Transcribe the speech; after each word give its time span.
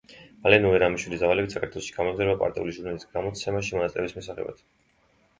მალე 0.45 0.57
ნოე 0.61 0.77
რამიშვილის 0.83 1.19
დავალებით 1.23 1.51
საქართველოში 1.55 1.93
გამოემგზავრა 1.97 2.33
პარტიული 2.39 2.73
ჟურნალის 2.77 3.05
გამოცემაში 3.17 3.77
მონაწილეობის 3.77 4.17
მისაღებად. 4.21 4.65